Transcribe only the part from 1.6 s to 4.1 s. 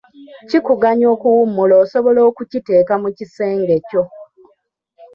osobola okukiteeka mu kisenge kyo.